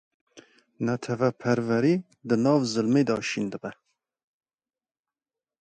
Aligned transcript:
Netewperwerî 0.85 1.95
di 2.27 2.35
nav 2.43 2.59
zilmê 2.71 3.03
da 3.07 3.17
şîn 3.29 3.45
dibe. 3.51 3.71